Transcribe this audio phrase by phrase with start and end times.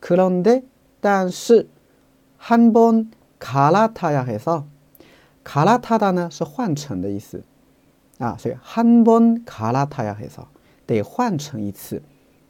[0.00, 0.62] 그런데
[1.00, 1.66] 但是
[2.36, 3.08] 汉本
[3.38, 4.64] 卡拉塔亚黑哨，
[5.44, 7.42] 卡拉塔达呢是换乘的意思
[8.18, 10.46] 啊，所以汉本卡拉塔亚黑哨，
[10.86, 12.00] 得换乘一次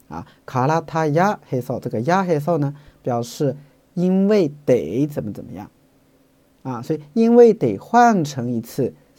[0.08, 0.26] 啊。
[0.46, 3.54] 卡拉塔亚黑哨，这个亚黑哨呢表示
[3.94, 5.70] 因为得怎么怎么样
[6.62, 8.92] 啊，所以因为得换乘一次。